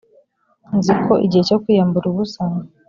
[0.77, 2.41] nzi ko igihe cyo kwiyambura ubusa